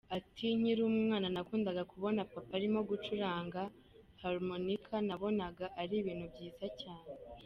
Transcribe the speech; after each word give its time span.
Ati 0.17 0.45
“Nkiri 0.57 0.81
umwana 0.91 1.27
nakundaga 1.35 1.83
kubona 1.91 2.21
Papa 2.33 2.51
arimo 2.57 2.79
gucuranga 2.89 3.61
harmonica, 4.21 4.95
nabonaga 5.07 5.65
ari 5.81 5.95
ibintu 6.01 6.25
byiza 6.33 6.67
cyane. 6.81 7.11